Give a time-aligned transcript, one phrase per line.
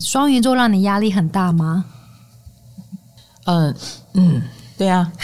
[0.00, 1.84] 双鱼座让你压力很大吗？
[3.44, 3.74] 嗯
[4.14, 4.42] 嗯，
[4.76, 5.12] 对啊。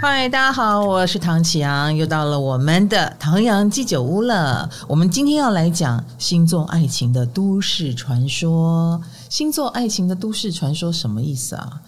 [0.00, 4.70] 嗨，大家好，我是唐綺阳，又到了我们的唐阳鸡酒屋了。
[4.88, 9.02] 我们今天要来讲星座爱情的都市传说。
[9.28, 11.82] 星座爱情的都市传说什么意思啊？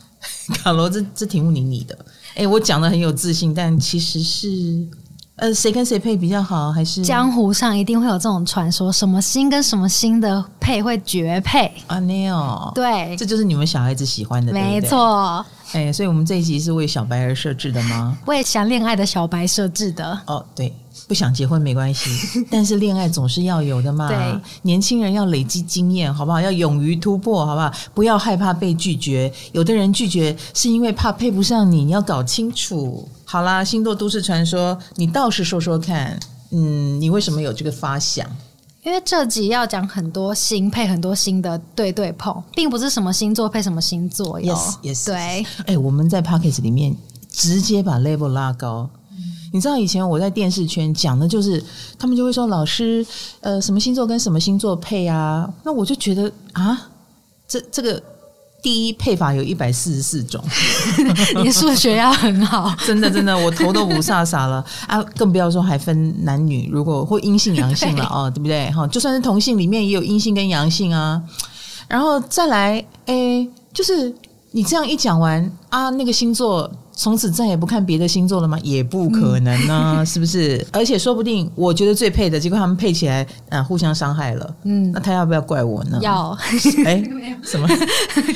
[0.53, 1.99] 卡罗，这这题目你拟的。
[2.37, 4.87] 哎，我讲的很有自信，但其实是
[5.37, 6.71] 呃，谁跟谁配比较好？
[6.71, 11.99] 还是江湖上一定会有这种传说，什么星跟什么星的配会绝配啊？
[12.01, 15.45] 没有，对，这就是你们小孩子喜欢的，没错。
[15.73, 18.17] 哎，所以我们这一集是为小白而设置的吗？
[18.27, 20.21] 为想恋爱的小白设置的。
[20.27, 20.73] 哦，对，
[21.09, 22.11] 不想结婚没关系，
[22.51, 24.09] 但是恋爱总是要有的嘛。
[24.09, 26.41] 对，年轻人要累积经验，好不好？
[26.41, 27.73] 要勇于突破，好不好？
[27.95, 29.33] 不要害怕被拒绝。
[29.53, 33.09] 有的人拒绝是因为怕配不上你，你要搞清楚。
[33.25, 36.19] 好啦，星座都市传说，你倒是说说看，
[36.51, 38.27] 嗯，你为什么有这个发想？
[38.85, 44.55] 因为这集要讲很多星配很多星的对对碰，并不是什么星座配什么星座哟。
[44.55, 45.07] Yes, yes.
[45.07, 45.47] 对。
[45.67, 46.97] 哎，我们在 pocket 里面
[47.31, 48.91] 直接把 level 拉高。
[49.53, 49.57] 嗯。
[49.57, 51.63] 你知道以前我在电视圈讲的就是，
[51.99, 53.07] 他们就会说老师，
[53.41, 55.49] 呃，什么星座跟什么星座配啊？
[55.63, 56.89] 那我就觉得啊，
[57.47, 58.03] 这这个。
[58.63, 60.41] 第一配法有一百四十四种，
[61.43, 65.03] 你数学要很好， 真的真的，我头都雾煞煞了啊！
[65.17, 68.71] 更不要说还分男女，如果或阴性阳性了 哦，对不对？
[68.71, 71.21] 哈，就算是同性里面也有阴性跟阳性啊。
[71.89, 74.15] 然后再来，诶，就是
[74.53, 76.71] 你这样一讲完啊，那个星座。
[76.95, 78.59] 从此再也不看别的星座了吗？
[78.63, 80.65] 也不可能呢、啊，嗯、 是不是？
[80.71, 84.55] 而且说不定我觉得最配的，结果他们配起来，啊，互相伤害了。
[84.65, 85.99] 嗯，那他要不要怪我呢？
[86.03, 86.37] 要。
[86.85, 87.03] 哎，
[87.43, 87.67] 什么？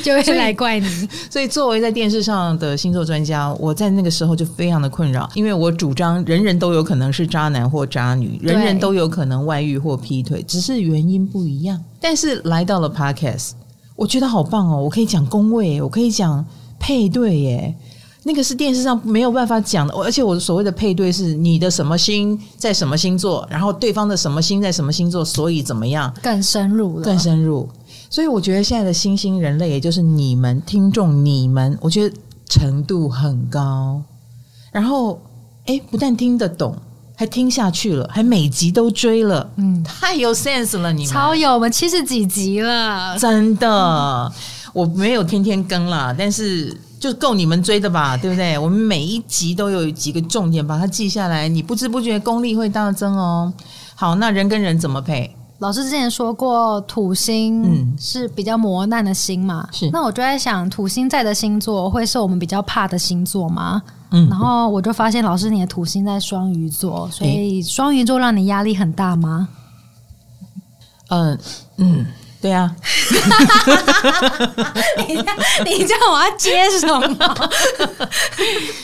[0.02, 1.08] 就会来怪你所。
[1.32, 11.78] 所以作为在电视上的星座专家，我在那个时候就非常的困扰，因为我主张人人都有可能是渣男或渣女，人人都有可能外遇或劈腿，只是原因不一样。
[12.00, 13.50] 但是来到了 Podcast，
[13.96, 14.82] 我觉得好棒哦！
[14.82, 16.44] 我可以讲宫位，我可以讲
[16.78, 17.74] 配对耶。
[18.22, 27.68] 那个是电视上没有办法讲的，而且我所谓的配对是你的什么星在什么星座，然后对方的什么星在什么星座，所以怎么样更深入了，更深入。
[28.10, 32.16] 所以我觉得现在的新兴人类，也就是你们听众，你们我觉得
[32.48, 34.02] 程度很高。
[34.72, 35.20] 然后，
[35.66, 36.76] 哎，不但听得懂，
[37.16, 44.32] 还听下去了，还每集都追了，嗯，太有 sense 了，你们超有，我们七十几集了，真的，嗯、
[44.72, 46.76] 我没有天天更啦，但是。
[46.98, 48.56] 就够你们追的吧，对不对？
[48.58, 53.52] 我们每一集都有几个重点，把它记下来，你不知不觉功力会大增哦。
[53.94, 55.36] 好，那人跟人怎么配？
[55.58, 59.88] 老师之前说过，土星嗯是比较磨难的星嘛，是。
[59.90, 63.82] 那我就在想，土星在的星座会是我们比较怕的星座吗？
[64.10, 64.28] 嗯。
[64.28, 69.48] 然后我就发现，老师你的土星在双鱼座，所以双鱼座让你压力很大吗？
[71.08, 71.38] 嗯、呃、
[71.78, 72.06] 嗯。
[72.38, 72.70] 对呀，
[75.08, 75.14] 你
[75.64, 77.50] 你叫我要接什么？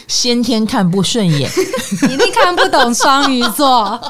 [0.09, 1.49] 先天看不顺眼，
[2.11, 4.01] 一定看不懂双鱼座。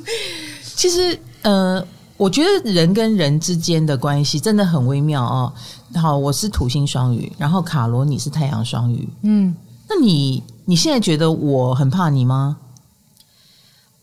[0.74, 1.86] 其实，呃，
[2.18, 5.50] 我觉得人跟人之间的关系真的很微妙哦。
[5.94, 9.54] 好，我是土星双鱼，然后卡罗你是太阳双鱼，嗯，
[9.88, 12.58] 那你你现在觉得我很怕你吗？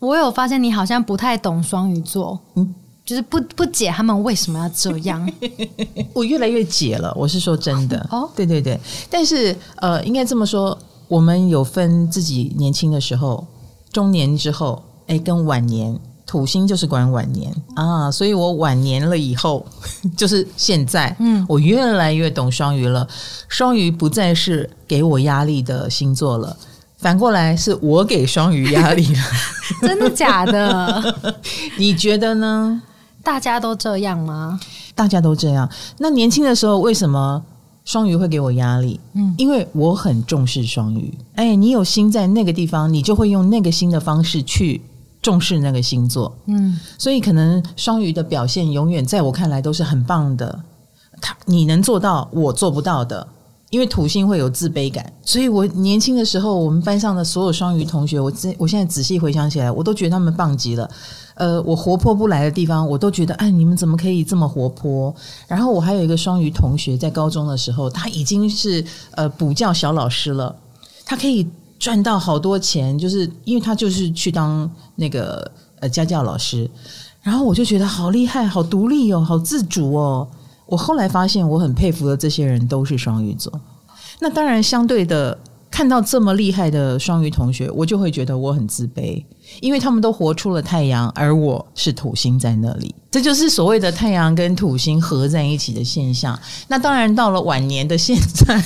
[0.00, 2.74] 我有发现你好像不太懂双鱼座，嗯。
[3.04, 5.32] 就是不不解他们为什么要这样，
[6.12, 7.14] 我越来越解了。
[7.16, 8.76] 我是说真的， 哦，对对对。
[9.08, 10.76] 但是呃，应该这么说，
[11.06, 13.46] 我们有分自己年轻的时候、
[13.92, 15.96] 中年之后，哎，跟晚年。
[16.36, 19.64] 土星就是管晚年啊，所以我晚年了以后，
[20.14, 23.08] 就是现在，嗯，我越来越懂双鱼了。
[23.48, 26.54] 双鱼不再是给我压力的星座了，
[26.98, 29.22] 反过来是我给双鱼压力了。
[29.80, 31.34] 真的假的？
[31.78, 32.82] 你觉得呢？
[33.22, 34.60] 大家都这样吗？
[34.94, 35.66] 大家都这样。
[35.96, 37.42] 那年轻的时候，为什么
[37.86, 39.00] 双鱼会给我压力？
[39.14, 41.14] 嗯，因为我很重视双鱼。
[41.36, 44.82] 哎，你有心在那个地方，你就会用那个心的方式去
[45.20, 46.36] 重视那个星座。
[46.46, 50.60] 嗯，所以可能双鱼的表现永远在我看来都是很棒的。
[51.20, 53.26] 他你能做到，我做不到的。
[53.70, 60.88] 因为土星会有自卑感，所以我年轻的时候，我们班上的所有双鱼同学，我这我现在仔细回想起来，我都觉得他们棒极了。
[61.34, 65.12] 呃，我活泼不来的地方，我都觉得，哎，你们怎么可以这么活泼？
[65.48, 70.54] 然后我还有一个双鱼同学，在高中的时候，他已经是呃补教小老师了，
[71.04, 71.46] 他可以
[71.78, 75.50] 赚到好多钱，就是因为他就是去当那个
[75.80, 76.68] 呃家教老师。
[77.22, 80.28] 然后我就觉得好厉害，好独立哦，好自主哦。
[80.64, 83.52] 我后来发现，我很佩服的这些人都是双鱼座。
[84.20, 85.36] 那当然，相对的，
[85.70, 89.24] 看到这么厉害的双鱼同学，我就会觉得我很自卑，
[89.60, 92.94] 因为他们都活出了太阳，而我是土星在那里。
[93.10, 96.38] 这就是所谓的太阳跟土星合在一起的现象。
[96.68, 98.62] 那当然，到了晚年的现在，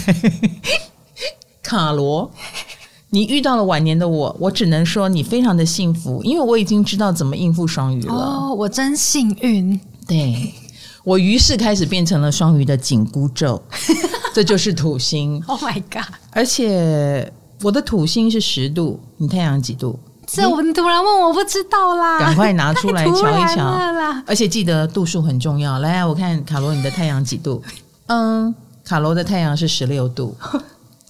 [1.62, 2.30] 卡罗，
[3.10, 8.14] 你遇到了晚年的我，我只能说你非常的幸福，因为我已经知道怎么应付双鱼了。
[8.14, 9.78] 哦，我真幸运。
[10.06, 10.54] 对。
[11.02, 13.60] 我于是开始变成了双鱼的紧箍咒，
[14.34, 15.42] 这就是土星。
[15.46, 16.04] Oh my god！
[16.30, 19.98] 而且我的土星是十度，你太阳几度？
[20.26, 22.20] 这我突然问，我不知道啦。
[22.20, 23.64] 赶快拿出来 瞧一瞧。
[24.26, 25.78] 而且记得度数很重要。
[25.78, 27.62] 来，我看卡罗，你的太阳几度？
[28.08, 28.54] 嗯，
[28.84, 30.36] 卡罗的太阳是十六度。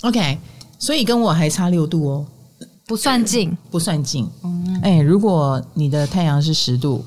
[0.03, 0.39] OK，
[0.81, 2.27] 所以跟我还差六度哦，
[2.89, 4.29] 不算近，不算近。
[4.43, 7.05] 嗯，哎，如果你的太阳是十度。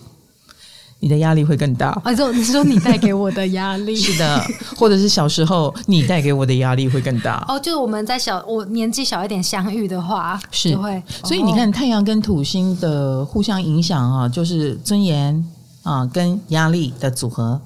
[1.00, 1.90] 你的压力会更大。
[2.06, 4.42] 啊，就你说你带给我的压力 是的，
[4.78, 7.44] 或者是小时候你带给我的压力会更大。
[7.50, 11.04] 哦，就是我们在小我年纪小一点相遇的话，是会。
[11.26, 15.46] 所以你看，太阳跟土星的互相影响啊，就是尊严
[15.82, 17.60] 啊跟压力的组合。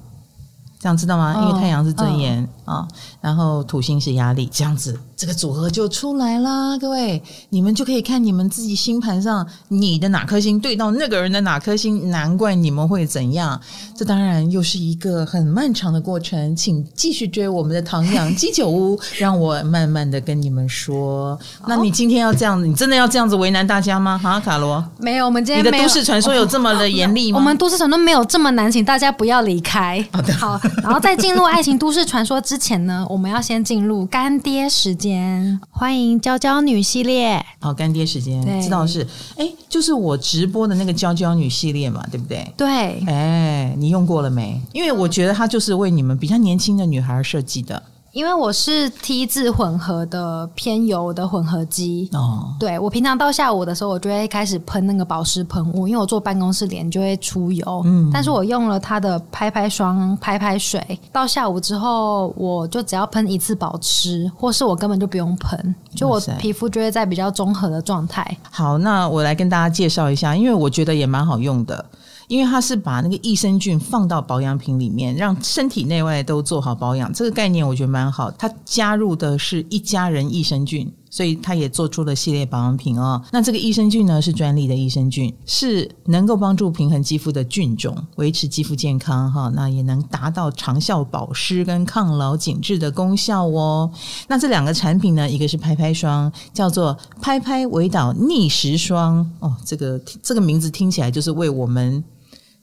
[0.80, 1.40] 这样知道吗？
[1.40, 2.86] 因为太阳是尊严啊，
[3.22, 6.76] 然后土星是压力，这样子这个组合就出来啦。
[6.76, 13.58] 各位，你们就可以看你们自己星盘上你的哪颗星对到那个人的哪颗星，难怪你们会怎样。
[13.96, 21.38] 这当然又是一个很漫长的过程，请继续追我们的唐阳鸡酒屋， 让我慢慢的跟你们说。
[21.66, 24.18] 那你今天要这样子，你真的要这样子为难大家吗？
[24.18, 27.38] 哈，卡罗，没有，我们今天你的都市传说有这么的严厉吗？
[27.38, 30.06] 我们都市传说没有这么难，请大家不要离开。
[30.12, 30.60] 好的，好。
[30.82, 37.44] 然后在进入爱情都市传说之前呢，我们要先进入干爹时间，欢迎娇娇女系列。
[37.60, 39.06] 好，干爹时间，知道是
[39.36, 42.52] 哎，就是我直播的那个娇娇女系列嘛，对不对？
[42.56, 42.66] 对，
[43.06, 44.60] 哎，你用过了没？
[44.72, 47.82] 因为我觉得它就是为你们比较年轻的女孩设计的。
[48.18, 57.82] 因为我是 T 字混合的偏油的混合肌哦，对，我平常到下午的时候，我就会开始喷那个保湿喷雾，因为我坐办公室脸就会出油。
[57.84, 68.36] 嗯，但是我用了它的拍拍霜、拍拍水，到下午之后，我就只要喷一次保湿，或是我根本就不用喷，就我皮肤就会在比较综合的状态。
[68.50, 71.84] 好，那我来跟大家介绍一下，因为我觉得也蛮好用的。
[72.28, 78.30] 因为它是把那个益生菌放到保养品里面，让身体内外都做好保养，这个概念我觉得蛮好。
[78.32, 83.22] 它加入的是一家人益生菌，所以它也做出了系列保养品哦。
[83.32, 89.50] 那这个益生菌呢，是专利的益生菌，是能够帮助平衡肌肤的菌种，维持肌肤健康哈。
[89.54, 93.90] 那也能达到长效保湿跟抗老紧致的功效哦。
[94.28, 99.56] 那这两个产品呢，一个是拍拍霜，叫做拍拍维岛逆时霜哦。
[99.64, 102.04] 这个这个名字听起来就是为我们。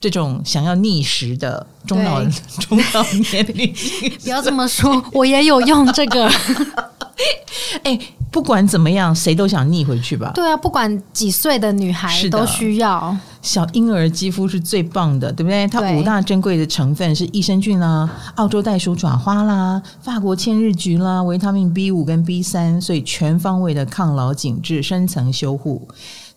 [0.06, 2.24] 这种想要逆时的中老
[2.62, 3.74] 中老年龄，
[4.22, 6.30] 不要这么说，我也有用这个。
[7.82, 8.00] 哎，
[8.30, 10.32] 不管怎么样，谁都想逆回去吧？
[10.36, 13.18] 对啊，不管几岁的女孩都需要。
[13.42, 15.68] 小婴儿肌肤是最棒的，对不对？
[15.68, 25.88] 它五大珍贵的成分是益生菌啦、澳洲袋鼠爪花啦、法国千日菊啦、维他命 B 五跟 B 三，所以全方位的抗老紧致、深层修护，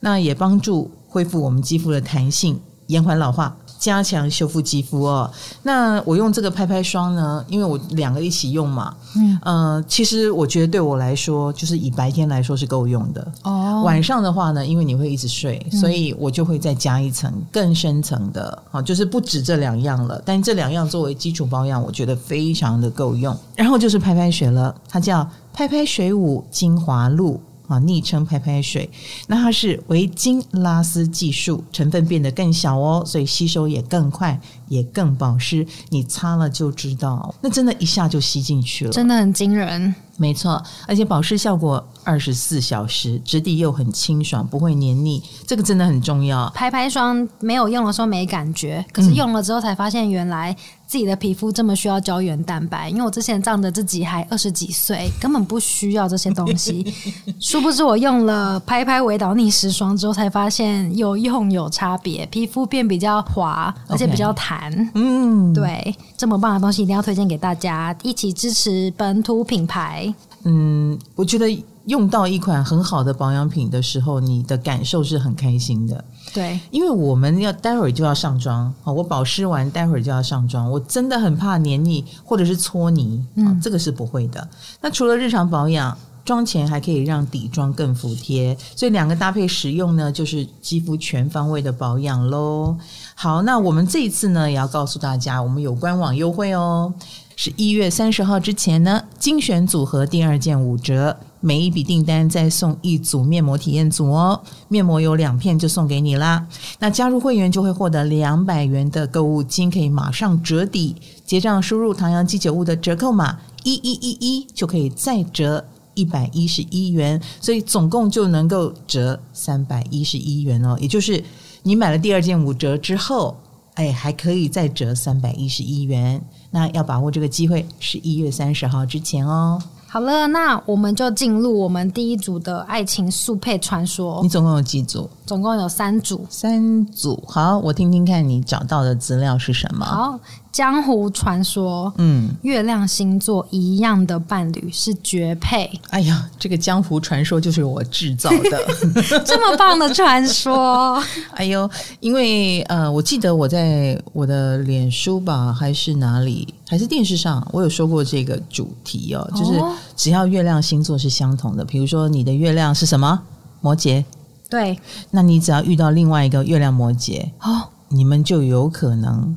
[0.00, 2.58] 那也帮助恢复我们肌肤的弹性。
[2.88, 5.31] 延缓老化，加强修复肌肤哦。
[5.62, 8.94] 那我用这个拍拍霜呢，因为我两个一起用嘛。
[9.17, 13.32] 嗯，呃，其实我觉得对我来说，就是以白天来说是够用的。
[13.44, 20.21] 哦，晚上的话呢，因为你会一直睡，所以我就会再加一层更深层的，啊，就是不止这两样了。
[20.25, 23.37] 但这两样作为基础保养，我觉得非常的够用。
[23.54, 27.40] 然后就是拍拍水了，它叫拍拍水舞精华露。
[27.68, 28.90] 啊，昵称拍拍水，
[29.28, 35.66] 那它是维金拉丝技术，成分变得更小哦，所以吸收也更快，也更保湿。
[35.90, 39.94] 你擦了就知道，那真的一下就吸进去了，真的很惊人。
[40.20, 46.50] 没错，而且保湿效果二十四小时，质地又很清爽，不会黏腻，这个真的很重要。
[46.50, 50.52] 拍拍霜没有用的时候没感觉，可是用了之后才发现，原来
[50.88, 52.90] 自己的皮肤这么需要胶原蛋白。
[52.90, 56.92] 因为我之前仗着自己还二十几岁，根本不需要这些东西。
[57.38, 64.57] 殊不知我用了拍拍维导逆时霜之后，才发现有用有差别，皮肤变比较滑，而且比较弹。
[64.57, 64.57] Okay.
[64.94, 70.12] 嗯，对，这么棒的东西一定要推荐给大家，一起支持本土品牌。
[70.44, 71.46] 嗯，我觉得
[71.86, 76.04] 用到一款很好的保养品的时候，你的感受是很开心的。
[76.32, 84.48] 对，因为我们要待会儿就要上妆，我保湿完待会儿就要上妆，我真的很怕黏腻或者是搓泥，嗯，这个是不会的。
[84.80, 92.76] 那除了日常保养，妆前还可以让底妆更服帖，所以两个搭配使用呢，就是肌肤全方位的保养喽。
[93.20, 96.94] 好，那我们这一次呢，也要告诉大家，我们有官网优惠哦。
[97.34, 106.46] 是一月三十号之前呢，精选组合第二件五折，每一笔订单再送一组面膜体验组哦，面膜有两片就送给你啦。
[106.78, 110.94] 那加入会员就会获得两百元的购物金，可以马上折抵。
[111.26, 120.78] 结账输入唐阳鸡酒屋的折扣码一一一一，就可以再折一百一十一元，所以总共就能够折三百一十一元哦。
[120.80, 121.20] 也就是
[121.68, 123.37] 你买了第二件五折之后，
[123.75, 126.18] 哎，还可以再折三百一十一元。
[126.50, 129.62] 那要把握这个机会，是一月三十号之前哦。
[129.87, 134.20] 好了，那我们就进入我们第一组的爱情速配传说。
[134.22, 135.10] 你总共有几组？
[135.28, 136.25] 总共有三组。
[136.30, 139.85] 三组，好，我听听看你找到的资料是什么？
[139.85, 140.18] 好。
[140.50, 145.70] 江湖传说，嗯，月亮星座一样的伴侣是绝配。
[145.90, 151.00] 哎呀，这个江湖传说就是我制造的， 这么棒的传说。
[151.35, 151.70] 哎呦，
[152.00, 159.62] 因为呃，我记得我在我的脸书吧，还是哪里，还是电视上，我有说过这个主题哦，就是
[159.94, 163.20] 只要月亮星座是相同的，比如说你的月亮是什么？
[163.61, 164.02] 摩羯，
[164.50, 164.78] 对，
[165.11, 169.37] 那你只要遇到另外一个月亮摩羯，哦，你们就有可能。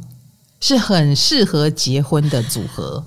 [0.64, 3.04] 是很适合结婚的组合，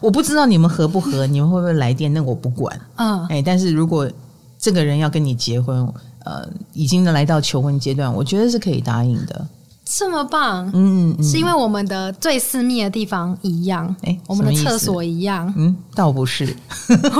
[0.00, 2.14] 我不知道你们合不合，你们会不会来电？
[2.14, 2.80] 那我不管。
[2.94, 4.08] 嗯，哎，但是如果
[4.60, 5.92] 这个人要跟你结婚，
[6.24, 9.44] 呃，已经来到求婚阶段，我觉得是可以答应的。
[9.84, 16.56] 这么棒，嗯，嗯，是因为我们的最私密的地方一样，哎，我们的厕所一样，嗯，倒不是。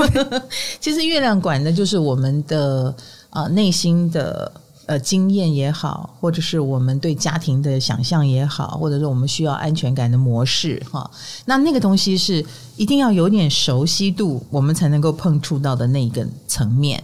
[0.79, 2.95] 其实月亮管的就是我们的
[3.35, 4.51] 啊、呃、内心的。
[4.87, 11.09] 呃，经验也好，或者是我们对家庭的想象也好，或者是我们需要安全感的模式哈，
[11.45, 17.03] 那那个东西是一定要有点熟悉度，我们才能够碰触到的那个层面。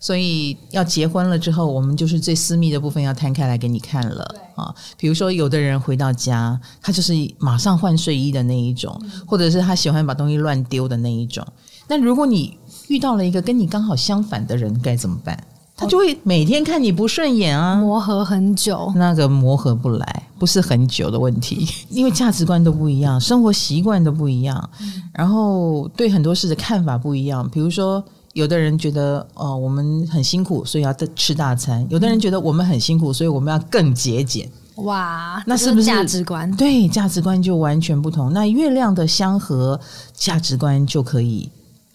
[0.00, 4.74] 所以要结婚了之后，我们就是最私密的部分要摊开来给你看了啊。
[4.96, 11.46] 比如说，有的人回到家，他就是马上换睡衣的那一种，或者是他喜欢把东西乱丢的那一种。
[11.88, 12.56] 那如果你
[12.86, 15.38] 遇到了一个跟你刚好相反的人，该怎么办？
[15.78, 24.68] 他就会每天看你不顺眼啊，磨合很久，那个磨合不来，不是很久的问题， 因为价值观都不一样，生活习惯都不一样，
[25.14, 27.48] 然后对很多事的看法不一样。
[27.48, 34.50] 比如说，有的人觉得哦，我们很辛苦，所以要吃大餐；有的人觉得我们很辛苦，所以我们要更节俭。
[34.78, 36.50] 哇，那是不是价值观？
[36.56, 38.32] 对，价值观就完全不同。
[38.32, 39.78] 那月亮的相合，
[40.12, 41.48] 价值观就可以。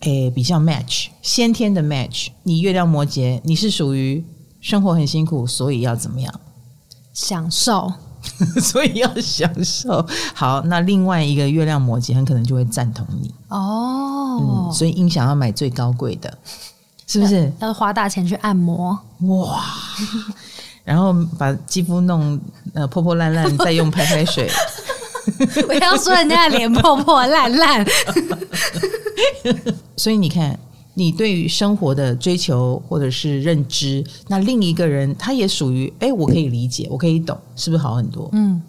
[0.04, 2.28] 诶，比较 match，先天的 match。
[2.44, 4.24] 你月亮摩羯，你是属于
[4.60, 6.34] 生活很辛苦，所以要怎么样？
[7.14, 7.92] 享受，
[8.62, 10.06] 所以要享受。
[10.34, 14.68] 好，那另外一个月亮摩羯很可能就会赞同你哦。
[14.68, 16.38] 嗯，所以音响要买最高贵的，
[17.08, 17.50] 是不是？
[17.60, 19.64] 要花大钱去按摩哇，
[20.84, 22.38] 然后把肌肤弄
[22.74, 24.52] 呃破破烂烂，再用拍拍水。
[25.70, 27.86] 我要说人家的脸破破烂烂。
[29.98, 30.58] 所以你看，
[30.94, 38.30] 你对于生活的追求或者是认知，那另一个人他也属于，哎，我可以理解，我可以懂，是不是好很多？
[38.34, 38.62] 嗯。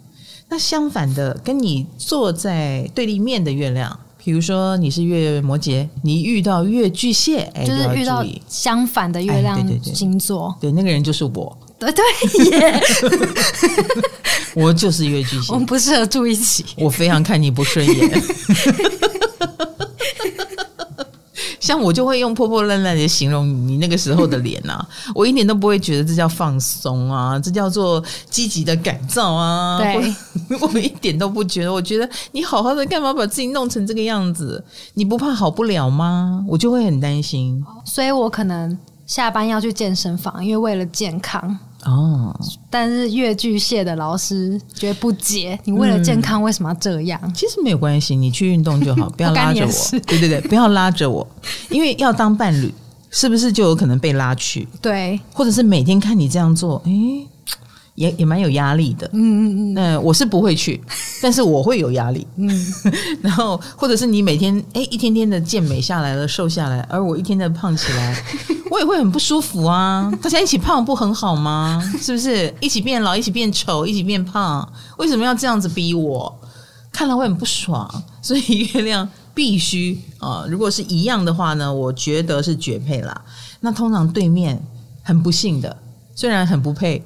[0.47, 11.57] 那相反的，跟你坐在对立面的月亮，比如说你是月摩羯，你遇到月巨蟹，哎，就是遇到相反的月亮星座，哎、对，对，对，对，对，那个人就是我。
[11.77, 12.03] 对对
[12.59, 12.81] 耶，
[14.53, 16.63] 我就是月巨蟹，我们不适合住一起。
[16.77, 18.23] 我非常看你不顺眼。
[21.65, 29.79] 像我就会用破破烂烂的形容你那个时候的脸啊， 我一点都不会觉得这叫放松啊，这叫做积极的改造啊。
[29.79, 30.13] 对，
[30.61, 34.63] 我， 我一点都不觉得，我觉得你好好的干嘛把自己弄成这个样子？
[34.93, 36.45] 你不怕好不了吗？
[36.47, 41.57] 我就会很担心，所以我可能下班要去健身房，因为为了健康。
[41.85, 42.35] 哦，
[42.69, 47.19] 但是越巨蟹的老师觉得不解，你为了健康为什么要这样？
[47.23, 49.99] 嗯，其实没有关系，你去运动就好， 不要拉着我。
[50.05, 51.25] 对对对，不要拉着我，
[51.69, 52.73] 因为要当伴侣，
[53.11, 54.67] 是不是就有可能被拉去？
[54.81, 57.27] 对，或者是每天看你这样做，诶。
[57.95, 60.81] 也也蛮有压力的，嗯嗯嗯，那我是不会去，
[61.23, 62.73] 但是我会有压力，嗯，
[63.21, 68.23] 然后或者是你每天哎一天天的健美下来了，瘦下来，而我一天天胖起来，
[68.69, 70.11] 我也会很不舒服啊。
[70.21, 71.81] 大家一起胖不很好吗？
[72.01, 72.53] 是不是？
[72.59, 76.39] 一起变老，一起变丑，一起变胖，为什么要这样子逼我？
[76.91, 77.89] 看了会很不爽，
[78.21, 83.21] 所以月亮必须啊，如果是一样的话呢，我觉得是绝配啦。
[83.61, 84.61] 那通常对面
[85.01, 85.77] 很不幸的，
[86.13, 87.01] 虽然很不配。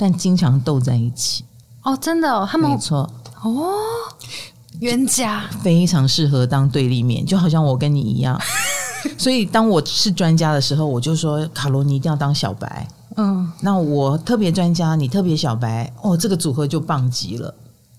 [0.00, 1.44] 但经常斗在一起
[1.82, 3.00] 哦，真的，哦，他们没错
[3.42, 3.74] 哦，
[4.78, 8.40] 冤家非常适合当对立面，就好像我跟你一样。
[9.18, 12.88] 所以当我是专家的时候，我就说卡罗，你一定要当小白。
[13.16, 17.54] 嗯，那我特别专家，你特别小白，哦，这个组合就棒极了。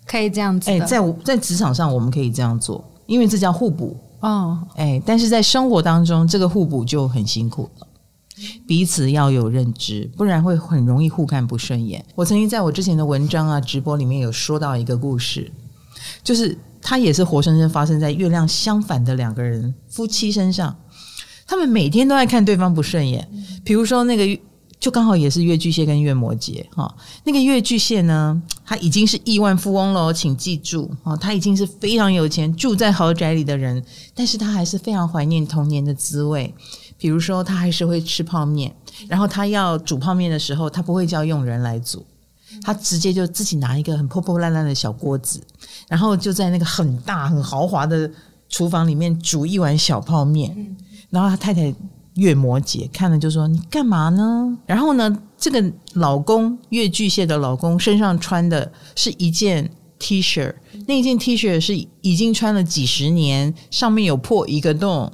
[0.08, 3.96] 可以这样子，哎，在在职场上我们可以这样做，因为这叫互补。
[4.22, 7.88] 哦，哎，但是在生活当中，这个互补就很辛苦了。
[8.66, 12.04] 彼此要有认知，不然会很容易互看不顺眼。
[12.16, 15.52] 我曾经在我之前的文章啊、直播里面有说到一个故事，
[16.24, 20.76] 就是它也是活生生发生在月亮相反的两个人夫妻身上。
[21.46, 23.28] 他们每天都在看对方不顺眼，
[23.64, 24.42] 比如说那个
[24.80, 26.96] 就刚好也是月巨蟹跟月摩羯哈，
[27.26, 33.84] 那个月巨蟹呢，他已经是亿万富翁了，请记住啊，他已经是非常有钱，住在豪宅里的人，
[34.16, 36.56] 但是他还是非常怀念童年的滋味。
[37.02, 38.72] 比如说，他还是会吃泡面，
[39.08, 42.06] 然后他要煮泡面的时候，他不会叫佣人来煮，
[42.62, 45.42] 他直接就自己拿一个很破破烂烂的小锅子，
[45.88, 48.08] 然后就在那个很大很豪华的
[48.50, 50.78] 厨房里面煮一碗小泡面。
[51.10, 51.74] 然后他太太
[52.18, 60.54] 月摩羯看了就说：“你干嘛呢？”然后呢，这个老公月巨蟹的老公身上穿的是一件 T 恤，
[60.86, 65.12] 那件 T 恤是已经穿了几十年，上面有破一个洞。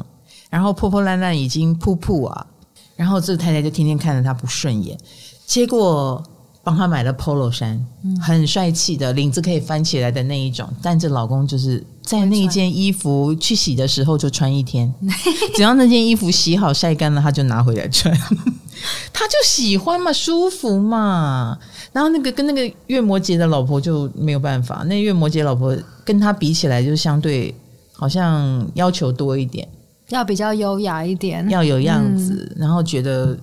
[0.50, 2.48] 然后破破烂烂已经破破啊，
[2.96, 4.98] 然后这个太太就天天看着他不顺眼，
[5.46, 6.24] 结果
[6.64, 7.80] 帮他买了 Polo 衫，
[8.22, 14.94] 很帅气的领子可以翻起来的那一种，但这老公就是在那一件衣服去洗的时候就穿一天，
[15.56, 18.14] 只要那件衣服洗好晒干了，他就拿回来穿，
[19.14, 21.58] 他就喜欢嘛，舒服嘛。
[21.94, 27.56] 然后那个跟那个月摩羯的老婆就没有办法，那月摩羯老婆跟他比起来，就相对
[27.94, 29.68] 好像要求多一点。
[30.10, 33.38] 要比较优雅一点，要有样子，嗯、然后觉得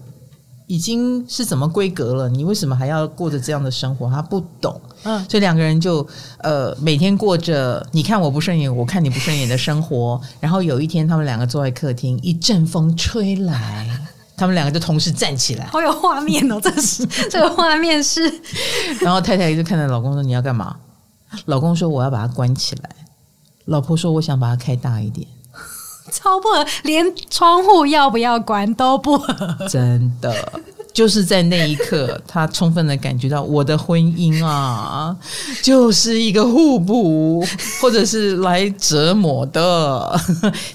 [0.67, 4.09] 已经是怎么规格了，你为什么还要过着这样的生活？
[4.09, 6.07] 他不懂，嗯，所以两个人就
[6.39, 10.19] 呃每天过着你看我不顺眼，我看你不顺眼的生活。
[10.41, 13.87] 然后有一天，他们两个坐在客厅，一阵风吹来，
[14.35, 16.59] 他们两个就同时站起来，好有画面哦！
[16.59, 18.23] 这是 这个画面是，
[19.03, 20.75] 然后太太就看着老公说：“你要干嘛？”
[21.45, 22.89] 老公说：“我要把它关起来。”
[23.67, 25.27] 老婆说：“我想把它开大一点。”
[26.13, 29.35] 超不合，连窗户要不要关都不合。
[29.69, 30.53] 真的，
[30.93, 35.17] 就是在那一刻， 他充分的感觉到我的婚姻啊，
[35.63, 37.45] 就是一个互补，
[37.81, 40.21] 或者是来折磨的。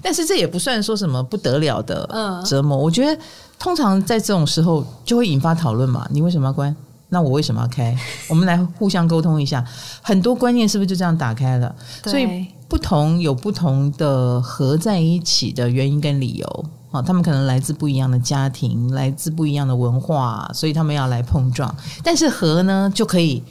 [0.01, 2.75] 但是这也不算说什么不得了的折磨。
[2.75, 3.21] 我觉得
[3.59, 6.07] 通常在这种时候就会引发讨论嘛。
[6.11, 6.75] 你为什么要关？
[7.09, 7.95] 那我为什么要开？
[8.27, 9.63] 我们来互相沟通一下。
[10.01, 11.73] 很多观念是不是就这样打开了？
[12.03, 12.47] 所以。
[12.69, 21.75] 不同有不同的合在一起的原因跟理由啊，他们可能来自不一样的家庭，来自不一样的文化，所以他们要来碰撞。
[22.03, 23.43] 但是合呢，就可以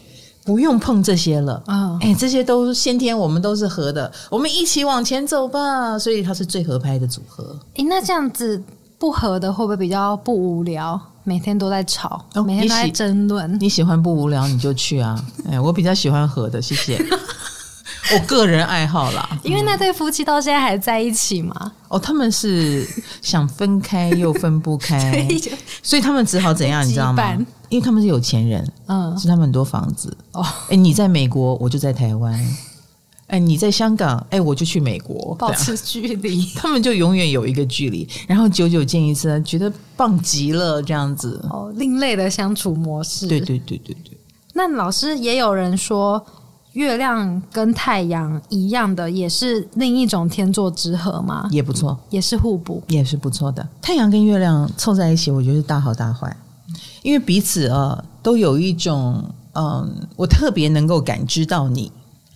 [0.45, 1.99] 不用碰这些了啊！
[2.01, 5.99] 哎，这些都先天我们都是合的，我们一起往前走吧。
[5.99, 7.59] 所以它是最合拍的组合。
[7.75, 8.63] 哎，那这样子
[8.99, 11.01] 不合的会不会比较不无聊？
[11.25, 13.59] 每天都在吵，哦、每天都在争论。
[13.61, 15.23] 你喜欢不无聊你就去啊！
[15.51, 16.99] 哎，我比较喜欢合的，谢谢。
[18.15, 21.73] 我个人爱好啦， 因为那对夫妻到现在还在一起嘛。
[21.89, 22.87] 哦，他们是
[23.23, 25.27] 想分开又分不开，
[25.83, 27.37] 所以他们只好怎样，你知道吗？
[27.69, 30.17] 因为他们是有钱人，嗯，是他们很多房子。
[30.33, 32.39] 哦，哎，你在美国，我就在台湾。
[33.27, 36.47] 哎，你在香港，哎，我就去美国，保持距离。
[36.57, 41.39] 他们就永远有一个距离，然后久久见一次，觉得棒极了，这样子。
[41.51, 43.27] 哦，另类的相处模式。
[43.27, 44.17] 对对对对对。
[44.55, 46.25] 那老师也有人说。
[46.75, 51.49] 月亮跟太阳一样的，也是另一种天作之合吗？
[51.51, 53.67] 也不错，也是互补，也是不错的。
[53.83, 56.37] 太阳跟月亮凑在一起，我觉得是大好大坏，
[57.03, 61.91] 因为彼此啊都有一种嗯，我特别能够感知到你，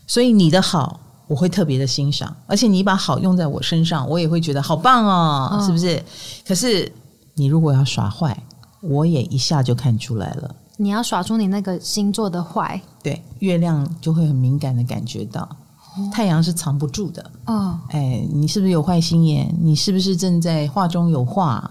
[0.07, 6.03] 所以你的好我会特别的欣赏，而且你把好用在我身上，我也会觉得好棒哦，哦，是不是？
[6.47, 6.91] 可是
[7.35, 8.37] 你如果要耍坏，
[8.81, 10.55] 我也一下就看出来了。
[10.77, 17.31] 你要耍出你那个星座的坏，对，月亮就会很敏感的感觉到，哦、太阳是藏不住的。
[17.47, 19.55] 哦，哎，你是不是有坏心眼？
[19.61, 21.71] 你是不是正在话中有话？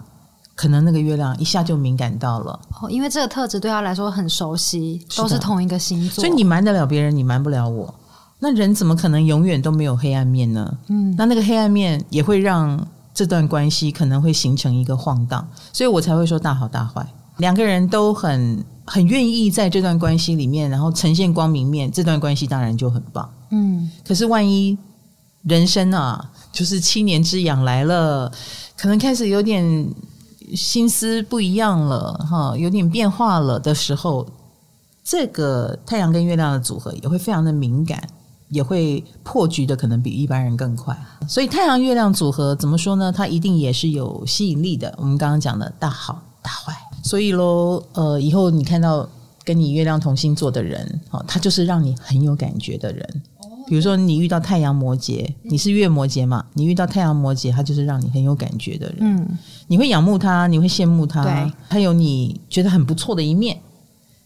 [0.54, 2.60] 可能那个月亮一下就敏感到了。
[2.80, 7.92] 哦，因为这个特质对他来说很熟悉，都是同一个星座，所以你瞒得了别人，你瞒不了我。
[8.38, 10.78] 那人怎么可能永远都没有黑暗面呢？
[10.88, 17.04] 嗯，那那个黑暗面也会让这段关系可能会形成一个晃荡，所以我才会说大好大坏。
[17.42, 23.28] 两个人都很很愿意在这段关系里面，然后呈现光明面，这段关系当然就很棒。
[23.50, 24.78] 嗯，可是万一
[25.42, 28.32] 人生啊，就是七年之痒来了，
[28.78, 29.90] 可能开始有点
[30.56, 34.28] 心思不一样了，哈，有点变化了的时候，
[35.04, 38.08] 这个太阳跟月亮的组合也会非常的敏感，
[38.50, 40.96] 也会破局的可能比一般人更快。
[41.28, 43.12] 所以太阳月亮组合怎么说呢？
[43.12, 44.94] 它一定也是有吸引力的。
[44.98, 46.76] 我们刚刚讲的大好大坏。
[47.12, 49.06] 所以喽，呃，以后你看到
[49.44, 53.06] 跟你月亮同星座的人，哦，他就是让你很有感觉的人。
[53.40, 56.46] 哦，比如说你遇到太阳摩羯，你是月摩羯嘛？
[56.54, 59.00] 你遇到太阳摩羯，他就是让你很有感觉的人。
[59.02, 59.28] 嗯，
[59.68, 63.60] 你会仰慕他，你会羡慕他，对，他有你觉得很不错的一面，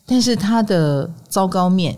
[0.05, 1.97] 但是他的糟糕面，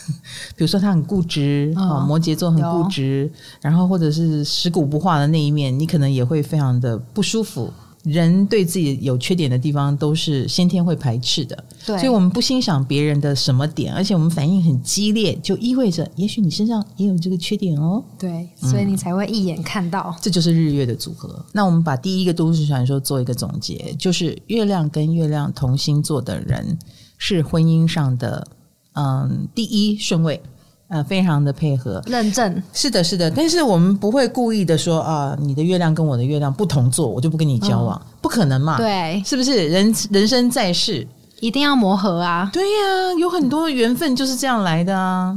[0.56, 7.70] 比如说他很固执啊，摩羯座很固执，然后或者是食古不化的那一面，你可能也会非常的不舒服。
[8.02, 18.02] 人对自己有缺点的地方都是先天会排斥的，对，所以我们不欣赏别人的什么点，而且我们反应很激烈，就意味着也许你身上也有这个缺点哦。
[18.18, 20.12] 对，所以你才会一眼看到。
[20.16, 21.44] 嗯，这就是日月的组合。
[21.52, 26.76] 那我们把第一个都市传说做一个总结，就是月亮跟月亮同星座的人
[27.18, 28.46] 是婚姻上的
[28.94, 30.42] 嗯第一顺位。
[30.92, 38.76] 呃，非常的配合，认证是的，是的，但是我们不会故意的说啊，你的月亮跟我的月亮不同座，我就不跟你交往，嗯、不可能嘛？
[38.76, 39.68] 对，是不是？
[39.68, 41.08] 人人生在世，
[41.40, 42.50] 一定要磨合啊！
[42.52, 45.34] 对呀、啊，有很多缘分就是这样来的啊。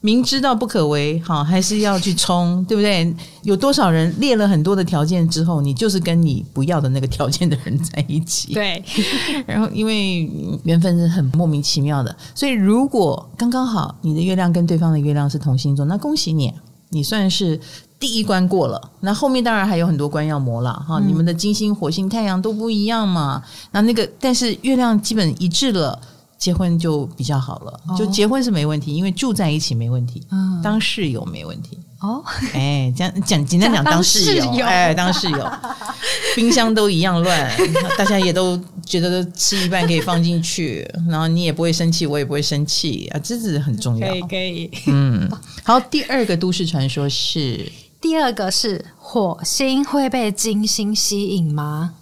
[0.00, 3.12] 明知道不可为，好，还是要去冲， 对不对？
[3.42, 8.54] 有多少人列了很多的条件之后，你就是跟你不要的那个条件的人在一起？
[8.54, 8.82] 对。
[9.44, 10.30] 然后，因为
[10.62, 16.54] 缘分是很莫名其妙的，所以如果刚刚好你的月亮跟对方的月亮是同星座，那恭喜你，
[16.90, 17.58] 你算是
[17.98, 18.80] 第一关过了。
[19.00, 21.00] 那后面当然还有很多关要磨了哈。
[21.00, 23.42] 嗯、你们的金星、火星、太阳都不一样嘛。
[23.72, 26.00] 那那个，但是月亮基本一致了。
[26.38, 31.76] 结婚就比较好了，就结婚是没问题，因为住在一起没问题，嗯，当室友没问题。
[32.00, 32.22] 哦，
[32.54, 35.50] 哎，这样讲简单讲，当室友，哎，当室友，
[36.36, 37.50] 冰箱都一样乱，
[37.98, 44.06] 大家也都觉得吃一半可以放进去， 然后你也不会生气，我也不会生气啊，这是很重要。
[44.06, 44.70] 可以，可以。
[44.86, 45.28] 嗯，
[45.64, 47.68] 好，第二个都市传说是，
[48.00, 51.94] 第二个是火星会被金星吸引吗？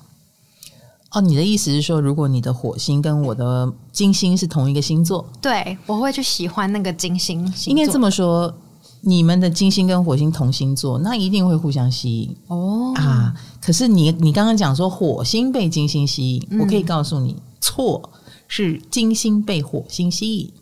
[1.12, 7.50] 哦，你的意思是说，如果你的火星跟我的金星是同一个星座，对，我会去喜欢那个金星。
[7.66, 8.52] 应该这么说，
[9.00, 13.32] 你们的金星跟火星同星座，那一定会互相吸引哦啊！
[13.62, 18.10] 可是你你刚刚讲说火星被金星吸引，嗯、我可以告诉你，错，
[18.48, 20.52] 是金星被火星吸引，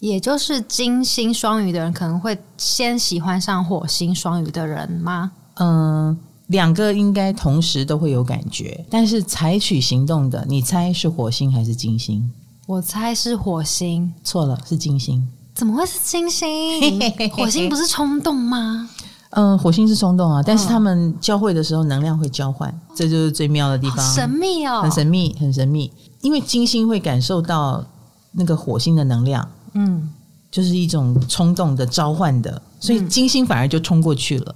[0.00, 5.30] 也就是金星双鱼的人可能会先喜欢上火星双鱼的人吗？
[5.56, 6.18] 嗯。
[6.52, 12.30] 两个应该同时都会有感觉，但是采取行动的，你猜是火星还是金星？
[12.66, 14.12] 我猜是火星。
[14.22, 15.26] 错了，是金星。
[15.54, 16.48] 怎么会是金星？
[17.34, 18.88] 火星不是冲动吗？
[19.30, 24.14] 嗯，火星是冲动啊，但是他们交汇的时候能量会交换，嗯、这就是最妙的地方。
[24.14, 25.90] 神秘哦，很神秘，很神秘。
[26.20, 27.84] 因为金星会感受到
[28.32, 30.08] 那个火星的能量，嗯，
[30.50, 34.54] 就是一种冲动的召唤的，所以金星反而就冲过去了。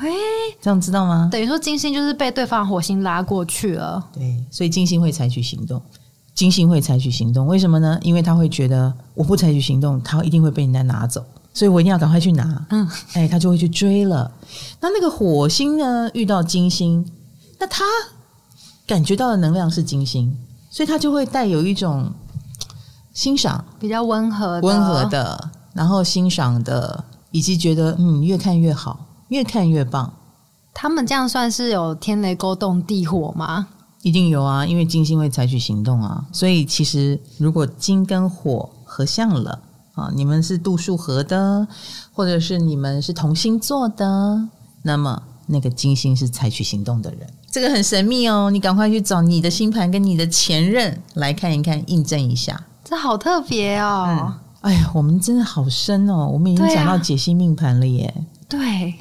[0.00, 0.08] 哎，
[0.60, 1.28] 这样知道吗？
[1.30, 4.04] 等于说金星就是被对方火星拉过去了。
[4.12, 5.80] 对，所以金星会采取行动，
[6.34, 7.46] 金星会采取行动。
[7.46, 7.98] 为什么呢？
[8.02, 12.66] 因为他会觉得我不采取行动，他一定会被人家拿走，所以我一定要赶快去拿。
[12.70, 14.30] 嗯，哎，他就会去追了。
[14.80, 16.08] 那那个火星呢？
[16.14, 17.04] 遇到金星，
[17.58, 17.84] 那他
[18.86, 20.36] 感觉到的能量是金星，
[20.70, 22.10] 所以他就会带有一种
[23.12, 29.06] 欣赏，比较温和、温和的，然后欣赏的，以及觉得嗯，越看越好。
[29.28, 30.12] 越看越棒，
[30.74, 33.68] 他们这样算是有天雷勾动地火吗？
[34.02, 36.24] 一定有啊，因为金星会采取行动啊。
[36.32, 39.60] 所以其实如果金跟火合相了
[39.94, 41.66] 啊，你们是度数合的，
[42.12, 44.48] 或者是你们是同星座的，
[44.82, 47.28] 那么那个金星是采取行动的人。
[47.50, 52.62] 这个很神秘哦，你赶快去找你的星盘跟你的前任来看一看，印证一下。
[52.84, 54.06] 这好特别哦。
[54.08, 58.14] 嗯，哎呀，我们真的好深哦，我们已经讲到解析命盘了耶。
[58.48, 58.94] 对，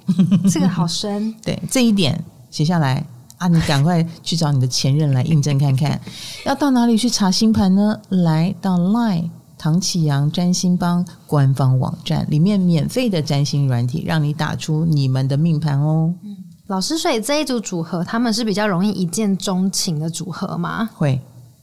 [0.51, 1.33] 这个 好深。
[1.43, 3.05] 对，这一点写下来
[3.37, 5.99] 啊，你赶快去找你的前任来印证看看。
[6.45, 7.99] 要到哪里去查星盘呢？
[8.09, 16.13] 来到 Line 唐启阳占星帮官方网站里面免费的占星软体，让你打出你们的命盘哦。
[16.23, 20.89] 嗯，老师，所以这一组组合他们是比较容易一见钟情的组合吗？
[20.93, 21.19] 会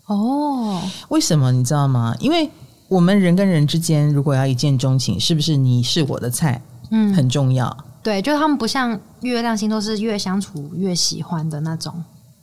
[0.06, 0.80] 哦。
[1.08, 2.14] 为什么你知道吗？
[2.18, 2.50] 因为
[2.88, 6.60] 我们人跟人之间如果要一见钟情，是不是你是我的菜？
[6.94, 7.76] 嗯，很重要。
[8.04, 11.92] 对，就他们不像月亮星，座是越相处越喜欢的那种，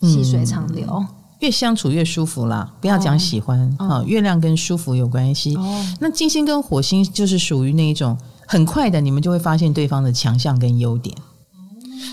[0.01, 0.85] 细水长流。
[0.91, 1.07] 嗯，
[1.39, 2.69] 越相处越舒服啦。
[2.81, 5.55] 不要讲喜欢啊，哦，月亮跟舒服有关系。
[5.55, 11.15] 哦，那金星跟火星就是属于那一种很快的，你们就会发现对方的强项跟优点。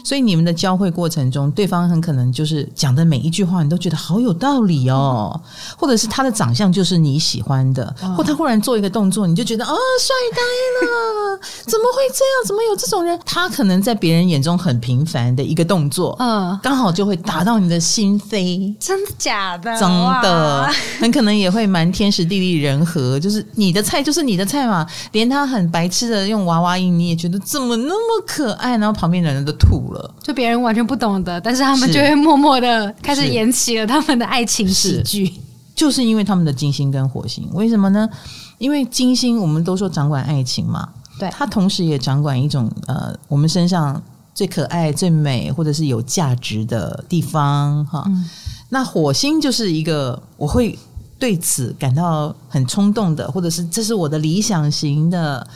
[0.04, 5.40] 所以你们的交汇过程中，对方很可能就是讲的每一句话，你都觉得好有道理哦，
[5.76, 10.40] 或者是他的长相就是你喜欢的，或他忽然做一个动作，你就觉得哦，帅呆
[10.86, 12.46] 了，怎么会这样？
[12.46, 13.18] 怎么有这种人？
[13.24, 18.74] 他可能在别人眼中很平凡的一个动作，嗯，刚好就会打到你的心扉。
[18.78, 19.78] 真的假的？
[19.78, 19.88] 真
[20.22, 20.70] 的，
[21.00, 30.14] 很 可能也会蛮天时地利人和，就是你的菜就是你的菜嘛，连他很白痴的用娃娃音，你也觉得怎么那么可爱，然后旁边的人都吐了。
[30.22, 35.32] 就别人完全不懂的，但是他们就会默默的开始演起了他们的爱情喜剧。
[35.74, 38.08] 就是因为他们的金星跟火星，为什么呢？
[38.58, 40.88] 因为金星我们都说掌管爱情嘛，
[41.20, 44.02] 对，它同时也掌管一种呃，我们身上
[44.34, 48.02] 最可爱、最美或者是有价值的地方哈。
[48.08, 48.28] 嗯、
[48.70, 50.76] 那火星就是一个我会
[51.16, 55.46] 对此感到很冲动的，或者是这是我的理想型的，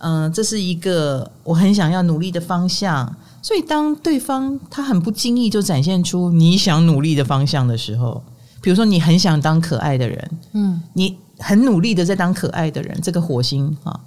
[0.00, 3.10] 嗯、呃，这是一个我很想要努力的方向。
[3.42, 8.22] 所以，当对方他很不经意就展现出你想努力的方向的时候，
[8.60, 13.98] 比如说你很想当可爱的人，嗯，你很努力的在当可爱的人，这个火星啊，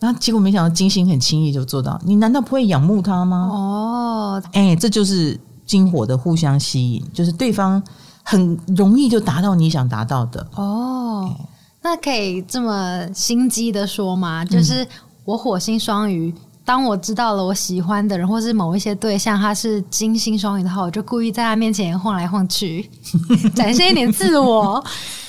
[0.00, 3.48] 那结果没想到金星很轻易就做到，你难道不会仰慕他吗？
[3.50, 7.82] 哦，哎，这就是金火的互相吸引，就是对方
[8.22, 10.46] 很容易就达到你想达到的。
[10.56, 11.46] 哦，哎，
[11.82, 14.44] 那可以这么心机的说吗？
[14.44, 14.86] 就是
[15.24, 16.34] 我火星双鱼。
[16.64, 22.88] 当我知道了我喜欢的人，或是某一些对象，他是金星双鱼的话，我就故意在他面前晃来晃去，
[23.54, 24.82] 展现一点自我，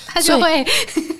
[0.08, 0.66] 他就会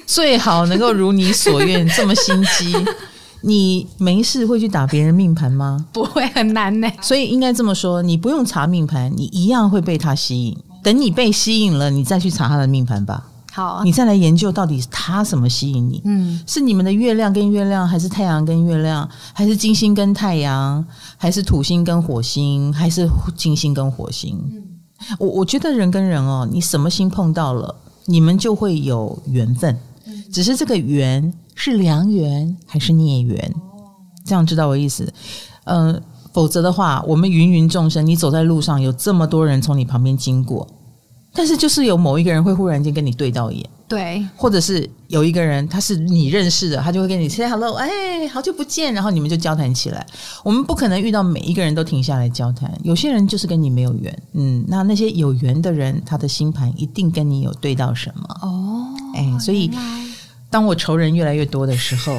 [0.06, 2.74] 最好能够如你所愿，这么心机。
[3.42, 5.86] 你没事会去打别人命盘吗？
[5.94, 6.90] 不会，很难呢。
[7.02, 10.58] 所以应该这么说，你不用查命盘，你一样会被他吸引。
[10.82, 13.24] 等你被吸引了，你再去查他的命盘吧。
[13.56, 16.02] 好，你再来研究到底是他什么吸引你？
[16.04, 24.38] 嗯，是你们的月亮跟月亮，还是太阳跟月亮，还是金星跟太阳，还是土星跟火星，还是金星跟火星？
[24.52, 24.62] 嗯，
[25.18, 27.74] 我我觉得人跟人哦，你什么星碰到了，
[28.08, 29.80] 你们就会有缘分，
[30.34, 33.56] 只是这个缘是良缘还是孽缘？
[34.26, 35.14] 这样知道我意思？
[35.64, 36.02] 嗯，呃，
[36.34, 40.68] 否则的话，我们芸芸众生，你走在路上，有这么多人从你旁边经过。
[41.36, 50.08] 但是就是有某一个人会忽然间跟你对到眼，对，或者是有一个人他是你认识的，他就会跟你 say hello，哎，好久不见，然后你们就交谈起来。
[50.44, 58.24] 我们不可能遇到每一个人都停下来交谈，有些人就是跟你没有缘，嗯，那那些有缘的人，他的星盘一定跟你有对到什么。
[58.42, 59.70] 哦，哎，所以
[60.50, 62.18] 当我仇人越来越多的时候，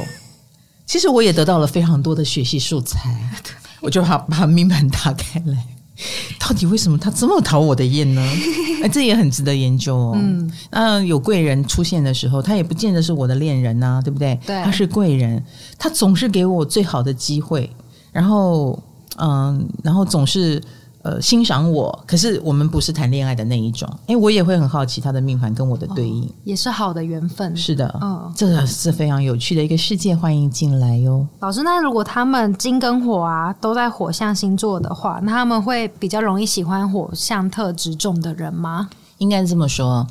[0.85, 3.11] 其实我也得到了非常多的学习素材，
[3.81, 5.57] 我就把把命盘打开来。
[6.39, 8.23] 到底为什么他这么讨我的厌呢？
[8.83, 10.13] 哎，这也很值得研究哦。
[10.17, 14.39] 嗯，那有贵人出现的时候，他也不见得是我的恋人呐，对不对？
[14.47, 15.43] 对，他是贵人，
[15.79, 17.71] 他总是给我最好的机会，
[18.13, 18.79] 然后，
[19.19, 20.63] 嗯，然后总是。
[21.07, 23.88] 呃，欣赏我，可是我们不是谈恋爱的那一种。
[24.09, 27.57] 哎，我也会很好奇他的命盘跟我的对应，哦、也是好的缘分。
[27.57, 31.25] 是的，嗯、哦，这是非常有趣的一个世界，欢迎进来哟。
[31.38, 38.88] 老师，那如果他们金跟火啊都在火象星座的话，那他们会比较容易喜欢火象特质重的人吗？
[39.19, 40.05] 应该这么说，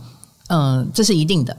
[0.47, 1.57] 嗯、呃，这是一定的，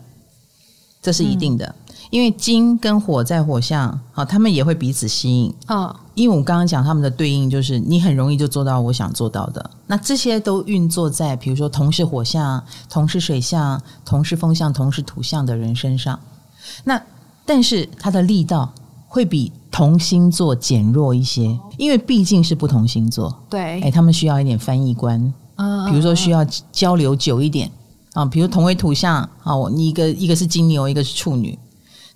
[1.03, 1.67] 这是一定的。
[1.67, 1.75] 嗯
[2.11, 5.53] 因为金跟火在火象，好，他们也会彼此吸引。
[5.67, 9.71] 啊，因为我刚刚讲他们的对应，就是你很容易就做到我想做到的。
[9.87, 16.19] 那这些都运作在，比如说同是火象、同是水象、同是风象、同是土象的人身上。
[16.85, 17.01] 那
[17.45, 18.73] 但是它的力道
[19.09, 23.37] 会比同星座减弱一些，因为毕竟是不同星座。
[23.51, 25.33] 对，哎，他们需要一点翻译官。
[25.57, 27.71] 嗯，比如说需要交流久一点
[28.15, 31.59] 啊，比如同为土象，好，你一个一个是金牛，一个是处女。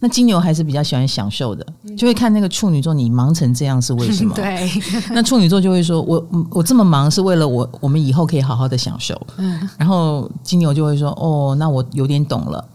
[0.02, 4.32] 那金牛还是比较喜欢享受的，就会看那个处女座，你忙成这样是为什么？
[4.36, 4.70] 对，
[5.12, 12.66] 那处女座就会说：“我我这么忙是为了我，我们以后可以好好的享受。”嗯，然后金牛就会说：“哦，那我有点懂了。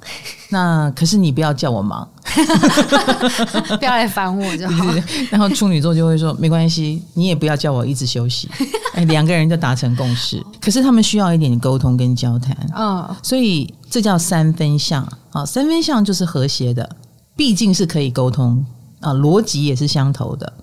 [0.49, 2.07] 那可是你不要叫我忙，
[3.79, 4.85] 不要来烦我就好。”
[5.31, 8.47] 然后处女座就会说：“没关系，你也不要叫我一直休息。”
[8.93, 10.41] 哎，两个人就达成共识。
[10.61, 15.05] 可是他们需要一点沟通跟交谈啊，所以这叫三分相。
[15.31, 16.87] 好，三分相就是和谐的。
[17.35, 18.65] 毕竟是可以沟通
[19.01, 20.53] 啊，逻辑也是相投的。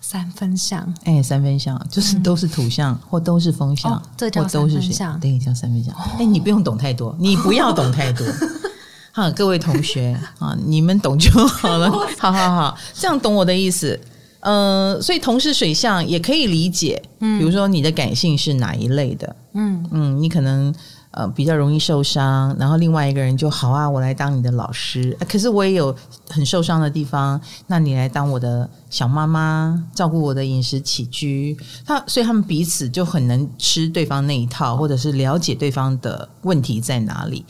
[0.00, 5.94] 三分相，哎、欸，三分相就是都是土象、嗯、或都是风象，哦、这叫三分相，对，叫三分相。
[6.18, 8.26] 哎、你不用懂太多，你不要懂太多。
[9.12, 11.90] 哈，各位同学啊，你们懂就好了。
[12.18, 14.00] 好好好，这样懂我的意思。
[14.40, 17.02] 呃，所以同是水象也可以理解。
[17.18, 19.36] 嗯，比如说你的感性是哪一类的？
[19.52, 20.74] 嗯嗯，你可能。
[21.18, 25.16] 呃比较容易受伤，然后另外一个人就好啊，我来当你的老师。
[25.28, 25.92] 可是我也有
[26.30, 31.58] 很受伤的地方，那你来当我的小妈妈，照顾我的饮食起居。
[31.84, 37.44] 他所以他们彼此就很能吃对方那一套，或者是了解对方的问题在哪里。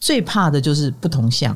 [0.00, 1.54] 最怕的就是不同项。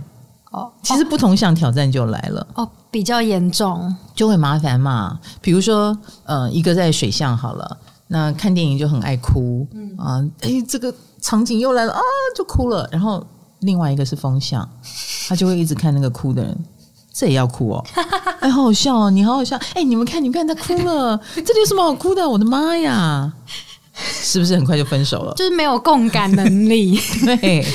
[0.51, 5.19] 哦，其实不同项挑战就来了哦，比较严重就会麻烦嘛。
[5.41, 12.01] 比如说，呃，一个在水象好了，那看电影就很爱哭，嗯啊，哎，这个场景又来了啊，
[12.37, 12.89] 就哭了。
[12.93, 13.25] 然后
[13.61, 14.69] 另外一个是风向，
[15.29, 16.65] 他就会一直看那个哭的人，
[17.13, 17.85] 这也要哭哦，
[18.41, 22.29] 哎，好好笑哦，你好好笑，哎，你们看，你们看他哭了， 这里有什么好哭的？
[22.29, 23.33] 我的妈呀！
[24.01, 25.35] 是不是很快就分手了？
[25.35, 27.67] 就是没有共感能力， 对，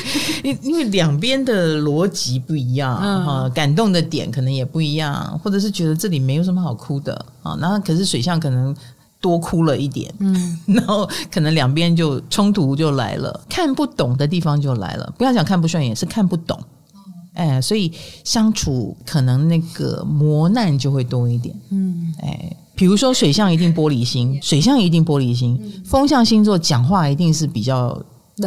[0.41, 8.73] 因因为两边的逻辑不一样，嗯、啊，感动的点可能也不一样，或者是觉得这里没有什么好哭的啊，然后可是水象可能
[9.23, 16.59] 多哭了一点，嗯， 然后可能两边就冲突就来了，看不懂的地方就来了，不要讲看不顺眼，是看不懂，
[17.35, 17.89] 哎，所以
[18.25, 22.57] 相处可能那个磨难就会多一点，嗯，哎。
[22.75, 27.95] 比如说水象一定玻璃心，水象一定玻璃心，风象星座讲话一定是比较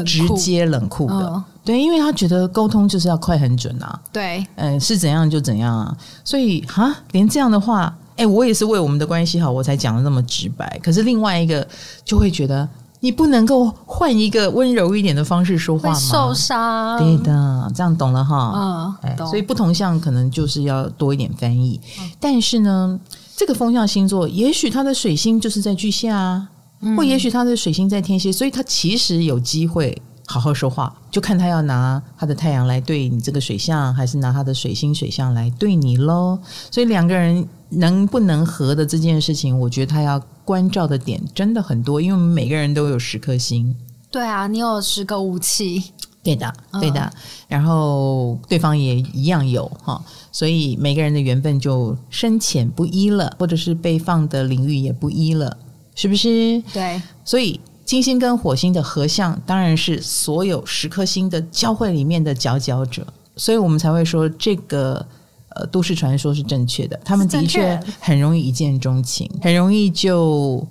[0.04, 11.66] 直接冷酷的，哦、对，因为他觉得沟通就是要快很准啊，对，嗯，是怎样就怎样啊，所以哈，连这样的话，哎，我也是为我们的关系好，我才讲的那么直白，可是另外一个
[12.04, 12.68] 就会觉得
[13.00, 15.98] 你不能够换一个温柔一点的方式说话吗？
[15.98, 22.98] 受伤，对的，这样懂了哈，嗯，哎，所以不同向可能就是要多一点翻译，嗯、但是呢。
[23.38, 26.48] 这个风象星座，也许他的水星就是在巨蟹啊，
[26.80, 36.38] 嗯、或也许他的水星在天蝎，所以他其实有机会好好说话，就看他要拿他的太阳来对你这个水象，还是拿他的水星水象来对你喽。
[36.70, 43.74] 所以两个人能不能合的这件事情，我觉得他要关照的点真的很多，因为我们每个人都有十颗星。
[44.10, 45.82] 对啊，你有十个武器。
[46.22, 47.08] 对的，对的，
[47.46, 55.56] 然后对方也一样有哈，所以每个人的缘分就深浅不一了，或者是被放的领域也不一了，
[55.94, 56.60] 是不是？
[56.72, 65.06] 对，所以金星跟火星的合相，当然是所有十颗星的交汇里面的佼佼者，所以我们才会说这个
[65.50, 70.66] 呃都市传说是正确的，他们的确很容易一见钟情，很容易就。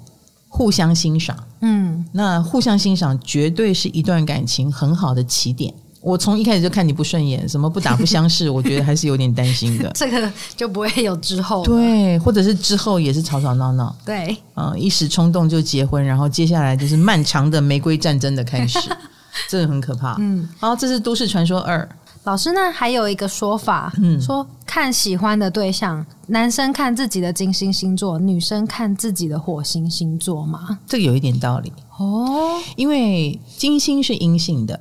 [0.47, 5.73] 互相欣赏，嗯，那互相欣赏绝对是一段感情很好的起点。
[6.06, 9.89] 我从一开始就看你不顺眼，什么不打不相识，我觉得还是有点担心的。
[9.98, 18.78] 这个就不会有之后，对，或者是之后也是吵吵闹闹，对，嗯，一时冲动就结婚，然后接下来就是漫长的玫瑰战争的开始，
[19.50, 20.15] 这个很可怕。
[20.20, 21.89] 嗯，好，这是都市传说二。
[22.26, 32.60] 老师呢，还有一个说法，嗯，说看喜欢的对象，男生看自己的金星星座，女生看自己的火星星座嘛，这个有一点道理哦。
[32.76, 34.80] 因为金星是阴性的，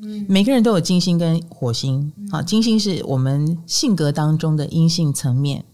[0.00, 2.42] 嗯，每个人都有金星跟火星啊。
[2.42, 5.64] 金星是我们性格当中的阴性层面，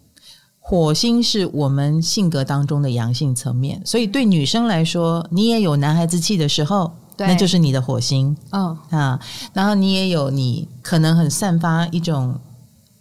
[0.58, 3.80] 火星是我们性格当中的阳性层面。
[3.84, 6.92] 所以对女生来说，你也有男孩子气的时候。
[7.22, 9.20] 那就是你的火星，嗯、哦、啊，
[9.52, 12.34] 然后你也有你可能很散发一种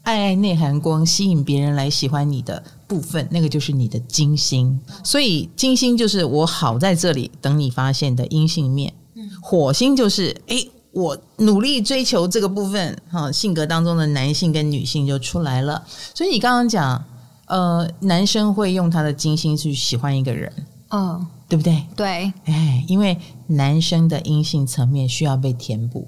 [0.02, 4.78] 爱爱内涵光，吸引别人来喜欢你的部分，那个就是你的金星。
[5.06, 15.84] 所以金星就是我好在这里等你发现的阴性面，嗯、火星就是哎，我努力追求这个部分，哈、啊，性格当中的男性跟女性就出来了。
[16.14, 17.04] 所以你刚刚讲，
[17.46, 20.52] 呃，男生会用他的金星去喜欢一个人，
[20.90, 21.28] 嗯、哦。
[21.50, 21.84] 对不对？
[21.96, 26.08] 对，哎，因为男生的阴性层面需要被填补，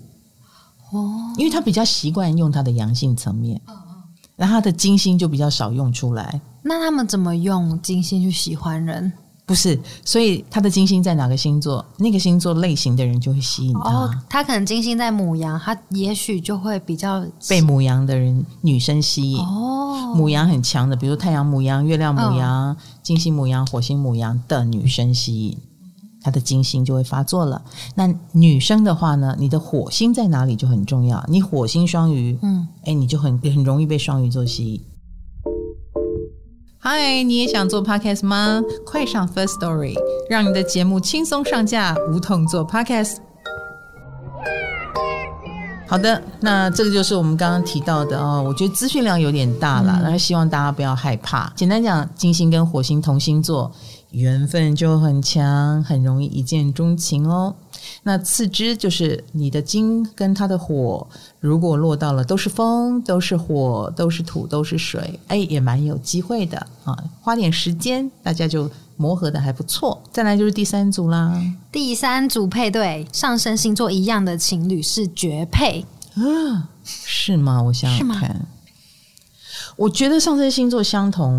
[0.91, 4.03] 哦，因为他比较习惯用他的阳性层面，嗯嗯，
[4.35, 6.39] 然后他的金星就比较少用出来。
[6.61, 9.11] 那他们怎么用金星去喜欢人？
[9.45, 13.89] 不是，所以他的金星在哪个星座，那个星座类型的人就会吸引他。
[13.91, 19.39] 哦，他可能金星在母羊，他也许就会比较被母羊的人女生吸引。
[19.39, 25.57] 哦，母羊很强的，比如太阳母羊、月亮母羊、哦、金星母羊、火星母羊的女生吸引，
[26.21, 27.61] 他的金星就会发作了。
[27.95, 31.21] 那女生的话呢，你的火星在哪里就很重要。
[31.27, 34.81] 你火星双鱼，嗯，哎，你就很很容易被双鱼座吸引。
[36.83, 38.59] 嗨，你也想做 podcast 吗？
[38.83, 39.93] 快上 First Story，
[40.27, 43.17] 让你的节目轻松上架，无痛做 podcast。
[45.87, 48.43] 好的，那这个就是我们刚刚提到的哦。
[48.43, 51.53] 我觉得资讯量有点大了，然后希望大家不要害怕。
[51.55, 53.71] 简单讲，金星跟火星同星座，
[54.09, 57.53] 缘分就很强，很容易一见钟情哦。
[58.03, 61.07] 那次之就是你的金跟他的火，
[61.39, 66.97] 如果落到了都是风，都是火，都是土，都是水，哎，也蛮有机会的啊。
[67.21, 70.01] 花点时间，大家就磨合的还不错。
[70.11, 71.39] 再来就是第三组啦，
[71.71, 76.69] 第三组配对上升星座一样的情侣是绝配啊？
[76.83, 77.61] 是吗？
[77.61, 78.47] 我想想看，
[79.75, 81.31] 我觉得上升星座相同，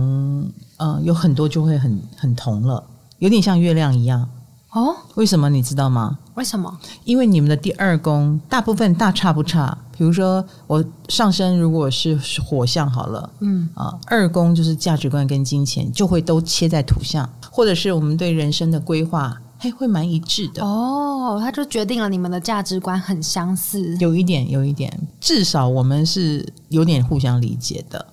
[0.77, 2.85] 嗯、呃，有很多就会很很同了，
[3.19, 4.29] 有点像月亮一样。
[4.73, 6.19] 哦，为什么你知道吗？
[6.35, 6.79] 为什么？
[7.05, 9.77] 因为你们的第二宫大部分大差不差。
[9.97, 20.65] 比如说，我上升如果是火象好了，嗯啊，二宫就是价值观跟金钱就会都切在土象，或者是我们对人生的规划，还会蛮一致的。
[20.65, 28.07] 哦，它就决定了你们的价值观很相似，有一点，有一点，至少我们是有点互相理解的。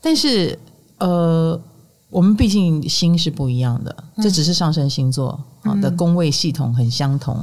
[0.00, 0.56] 但是，
[0.98, 1.60] 呃。
[2.08, 7.34] 我们毕竟星是不一样的，这只是上升星座啊的工位系统很相同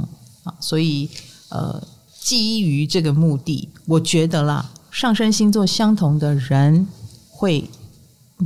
[0.44, 1.08] 啊，所以
[1.48, 1.82] 呃，
[2.20, 6.86] 基于这个目的，我觉得啦，上升星座相同的人
[7.28, 7.68] 会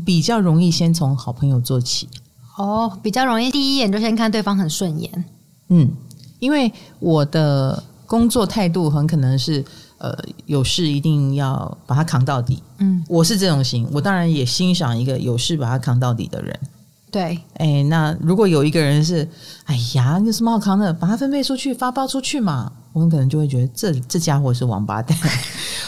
[0.05, 2.09] 比较容易先从好朋友做起。
[2.57, 5.25] 哦，比较容易第一眼就先看对方很顺眼。
[5.69, 5.91] 嗯，
[6.39, 9.65] 因为我的工作态度很可能是。
[9.97, 10.15] 呃，
[10.45, 12.63] 有事一定要把它扛到底。
[12.77, 16.61] 嗯，我是这种型，我当然也欣赏一个有事把它扛到底的人。
[17.15, 19.29] 对，哎，那如果有一个人是，
[19.67, 20.93] 哎呀，有什么好扛的？
[20.93, 22.73] 把它分配出去，发包出去嘛。
[22.93, 25.17] 我们可能就会觉得这这家伙是王八蛋。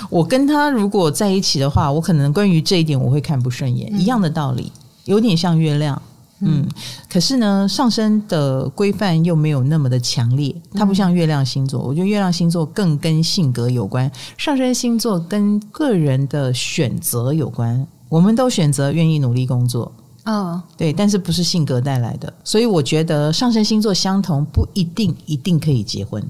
[0.08, 3.90] 我跟他如果在一起的话，我可能关于这一点我会看不顺眼。
[3.92, 4.70] 嗯，一样的道理，
[5.06, 6.00] 有点像月亮。
[6.42, 6.64] 嗯，
[7.10, 11.82] 可是呢，上升的规范又没有那么的强烈，它不像月亮星座。
[11.82, 14.08] 我觉得月亮星座更跟性格有关，
[14.38, 17.84] 上升星座跟个人的选择有关。
[18.08, 19.92] 我们都选择愿意努力工作，
[20.26, 22.32] 嗯，对，但是不是性格带来的。
[22.44, 26.22] 所以我觉得上升星座相同不一定一定可以结婚。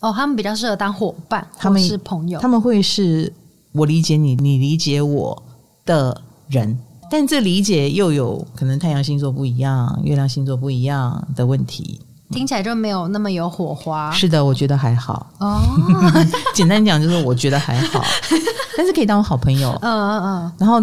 [0.00, 3.32] 哦，他们比较适合当伙伴，他们是朋友，他们会是
[3.72, 5.42] 我理解你，你理解我
[5.84, 6.78] 的人。
[7.10, 12.00] 但这理解又有可能太阳星座不一样，月亮星座不一样的问题，
[12.30, 14.12] 听起来就没有那么有火花。
[14.12, 15.26] 是的，我觉得还好。
[15.40, 15.58] 哦，
[16.54, 18.00] 简单讲就是我觉得还好，
[18.78, 19.76] 但是可以当我好朋友。
[19.82, 20.52] 嗯嗯嗯。
[20.56, 20.80] 然后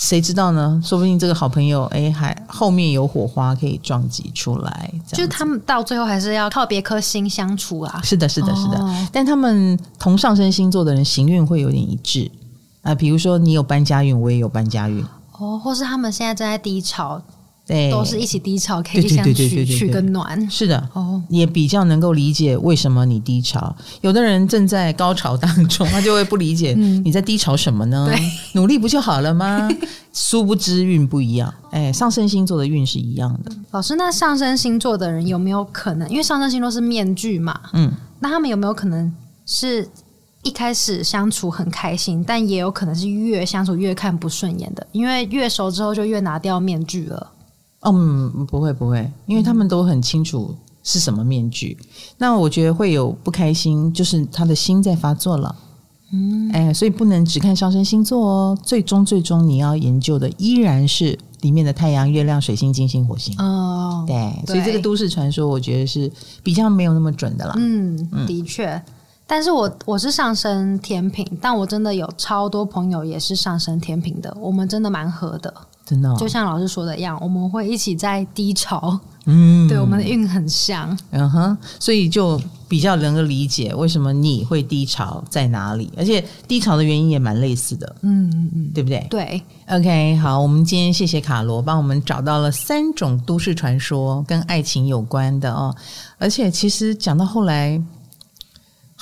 [0.00, 0.80] 谁知道呢？
[0.82, 4.90] 说不定这个好朋友哎，还后面有火花可以撞击出来。
[5.06, 8.00] 就是他们到最后还是要靠别颗星相处啊。
[8.02, 8.78] 是的，是的，是的。
[8.80, 12.30] 哦，但他们同上升星座的人行运会有点一致
[12.80, 15.04] 啊，呃，比如说你有搬家运，我也有搬家运。
[15.38, 17.20] 哦，或是他们现在正在低潮，
[17.66, 20.50] 对，都是一起低潮，可以相取取个暖。
[20.50, 23.74] 是的，哦，也比较能够理解为什么你低潮。
[24.00, 28.06] 有的人正在高潮当中，他就会不理解 你在低潮什么呢？
[28.08, 28.18] 对，
[28.54, 29.68] 努力不就好了吗？
[30.12, 31.52] 殊不知运不一样。
[31.70, 33.52] 哎，上升星座的运是一样的。
[33.70, 36.08] 老师，那上升星座的人有没有可能？
[36.10, 39.12] 因为上升星座是面具嘛，嗯，那他们有没有可能
[39.46, 39.88] 是？
[40.42, 47.30] 一开始相处很开心，但也有可能是越相处越看不顺眼的，因为越熟之后就越拿掉面具了。
[47.82, 51.76] 嗯，不会不会，因为他们都很清楚是什么面具。
[51.80, 51.86] 嗯、
[52.18, 55.54] 那我觉得会有不开心，就是他的心在发作了。
[56.12, 63.34] 嗯，哎，所以不能只看上升星座哦，最终最终你要研究的依然是里面的太阳、月亮、水星、金星、火星。
[63.38, 66.10] 哦，对，所以这个都市传说，我觉得是
[66.42, 67.54] 比较没有那么准的啦。
[67.56, 68.82] 嗯，嗯的确。
[69.24, 75.54] 但是我我是上升天秤，但我真的有超多朋友也是上升天秤的，我们真的蛮合的，
[75.90, 76.16] 真的、哦。
[76.16, 89.04] 就像老师说的一样，我们会一起在低潮，嗯， 对，我们的运很像，嗯哼，所以就比较能够理解为什么你会低潮在哪里，而且低潮的原因也蛮类似的，嗯嗯嗯，对不对？
[89.10, 95.74] 对，OK，好，我们今天谢谢卡罗帮我们找到了三种都市传说跟爱情有关的哦，
[96.18, 97.82] 而且其实讲到后来。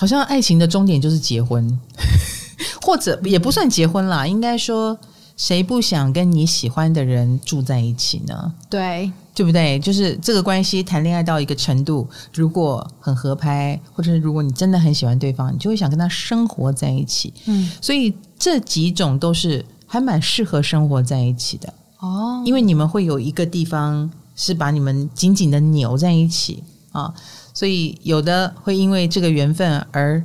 [0.01, 1.77] 好像爱情的终点就是结婚，
[2.83, 4.25] 或者也不算结婚啦。
[4.25, 4.97] 应该说，
[5.39, 8.53] 谁不想跟你喜欢的人住在一起呢？
[8.69, 9.79] 对，对不对？
[9.79, 17.33] 就是这个关系谈恋爱到一个程度，如果很合拍，或者是如果你真的很喜欢对方，你就会想跟他生活在一起。
[17.47, 27.15] 嗯，所以这几种都是还蛮适合生活在一起的哦，因为你们会有一个地方是把你们紧紧的扭在一起啊。
[27.55, 30.21] 所以有的会因为这个缘分而，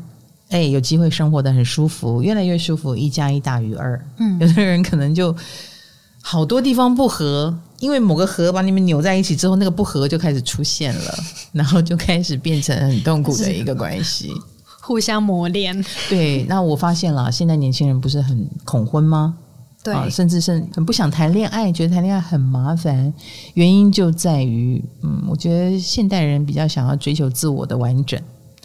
[0.54, 3.99] 哎，有机会生活的很舒服，越来越舒服，一加一大于二。
[4.20, 5.36] 嗯，有的人可能就
[6.22, 11.16] 好多地方不合，因为某个合把你们扭在一起之后，那个不合就开始出现了，
[11.51, 14.32] 然后就开始变成很痛苦的一个关系，
[14.80, 15.84] 互相磨练。
[16.08, 19.36] 对，那我发现了，现在年轻人不是很恐婚吗？
[19.84, 23.14] 对、啊，甚至是很不想谈恋爱，觉得谈恋爱很麻烦。
[23.56, 28.22] 原因就在于，嗯，我觉得现代人比较想要追求自我的完整，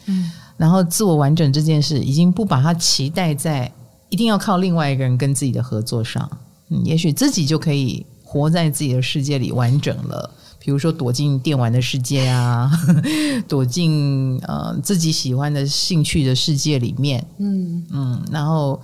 [0.06, 3.72] 嗯，然后自我完整这件事，已经不把它期待在
[4.10, 6.28] 一定要靠另外一个人跟自己的合作上。
[6.68, 12.70] 嗯，也许自己就可以活在自己的世界里完整了，比如说躲进电玩的世界啊，
[13.48, 18.78] 躲进呃自己喜欢的兴趣的世界里面，嗯嗯，然后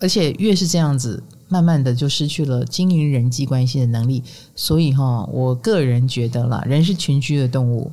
[0.00, 4.22] 而且越是这样子，慢慢的就失去了经营人际关系的能力。
[4.54, 7.90] 所以哈，我个人觉得啦，人是群居的动物。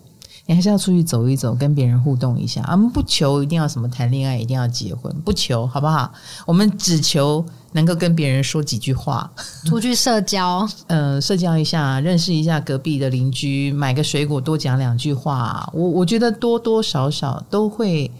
[0.48, 2.62] 你还是要出去走一走，跟别人互动一下。
[2.72, 6.12] 我们不求一定要什么谈恋爱，一定要结婚，不求，好不好？
[6.46, 9.32] 我们只求能够跟别人说几句话，
[9.66, 15.70] 出去社交， 呃，社交一下，认识一下隔壁的邻居，买个水果，多讲两句话。
[15.74, 18.12] 我我觉得多多少少都会，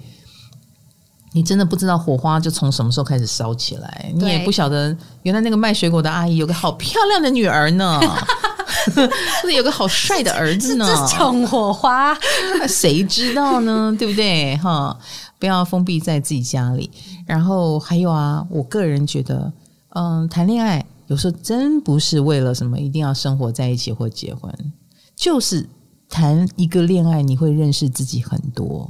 [1.34, 8.00] 你真的不知道火花就从什么时候开始烧起来，你也不晓得原来那个卖水果的阿姨有个好漂亮的女儿呢。
[9.42, 12.18] 是有个好帅的儿子呢，这种火花
[12.68, 13.94] 谁知道呢？
[14.00, 14.56] 对不对？
[14.58, 14.98] 哈，
[15.40, 16.90] 不要封闭在自己家里。
[17.26, 19.52] 然后还有啊，我个人觉得，
[19.90, 24.54] 嗯，谈恋爱有时候真不是为了什么一定要生活在一起或结婚，
[25.16, 25.68] 就是
[26.10, 28.90] 谈一个恋爱，你会认识自己很多，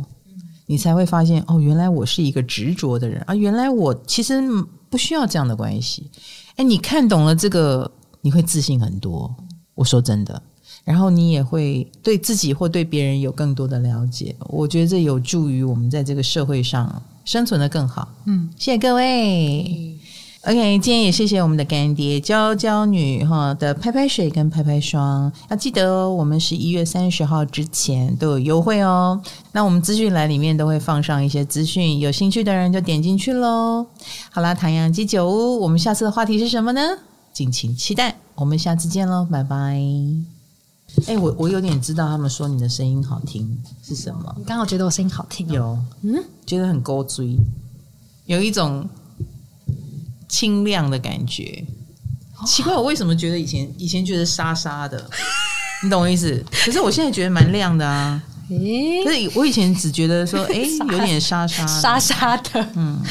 [0.66, 4.42] 你才会发现哦，原来我是一个执着的人啊，原来我其实
[4.90, 6.10] 不需要这样的关系。
[6.56, 7.90] 哎，你看懂了这个，
[8.22, 9.34] 你会自信很多。
[9.82, 10.40] 我说真的，
[10.84, 14.36] 然后你也会对自己或对别人有更多的了解。
[14.42, 18.08] 我觉得这有助于我们在这个社会上生存的更好。
[18.26, 19.64] 嗯，谢谢各位。
[19.64, 20.00] 嗯、
[20.52, 29.20] OK，今天也谢谢我们的干爹娇娇女哈的拍拍水跟拍拍霜，要记得哦，我们十一月三十号之前都有优惠哦。
[29.52, 33.84] 那我们资讯栏里面都会放上一些资讯，有兴趣的人就点进去喽。
[34.30, 36.82] 好啦，唐阳鸡酒屋，我们下次的话题是什么呢？
[37.34, 38.16] 敬请期待。
[38.36, 39.56] 我们下次见喽，拜拜。
[41.06, 44.36] 哎、欸，我我有点知道他们说你的声音好听是什么？
[44.38, 45.54] 你刚好觉得我声音好听、哦？
[45.54, 45.80] 有，
[46.14, 47.38] 嗯，觉得很勾追，
[48.26, 48.88] 有一种
[50.28, 51.64] 清亮的感觉。
[52.38, 55.10] 哦、奇怪，我为什么觉得以前以前觉得沙沙的？
[55.84, 56.44] 你懂我意思？
[56.66, 58.22] 可是我现在觉得蛮亮的啊。
[58.50, 63.02] 诶、欸，可是我以前只觉得说，哎、欸，有点沙沙沙沙的，嗯。